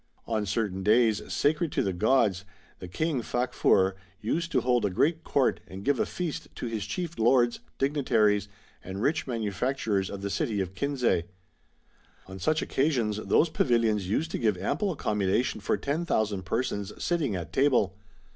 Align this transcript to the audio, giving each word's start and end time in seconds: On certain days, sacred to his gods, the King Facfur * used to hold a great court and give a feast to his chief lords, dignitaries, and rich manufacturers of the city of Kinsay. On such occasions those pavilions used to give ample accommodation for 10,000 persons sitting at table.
On 0.25 0.47
certain 0.47 0.81
days, 0.81 1.21
sacred 1.31 1.71
to 1.73 1.83
his 1.85 1.93
gods, 1.93 2.43
the 2.79 2.87
King 2.87 3.21
Facfur 3.21 3.93
* 4.07 4.19
used 4.29 4.51
to 4.51 4.61
hold 4.61 4.83
a 4.83 4.89
great 4.89 5.23
court 5.23 5.59
and 5.67 5.85
give 5.85 5.99
a 5.99 6.07
feast 6.07 6.47
to 6.55 6.65
his 6.65 6.87
chief 6.87 7.19
lords, 7.19 7.59
dignitaries, 7.77 8.47
and 8.83 8.99
rich 9.03 9.27
manufacturers 9.27 10.09
of 10.09 10.23
the 10.23 10.31
city 10.31 10.59
of 10.59 10.73
Kinsay. 10.73 11.25
On 12.25 12.39
such 12.39 12.63
occasions 12.63 13.17
those 13.17 13.49
pavilions 13.49 14.09
used 14.09 14.31
to 14.31 14.39
give 14.39 14.57
ample 14.57 14.91
accommodation 14.91 15.61
for 15.61 15.77
10,000 15.77 16.41
persons 16.41 16.91
sitting 16.97 17.35
at 17.35 17.53
table. 17.53 17.95